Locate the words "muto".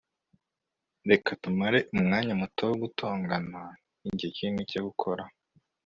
2.41-2.61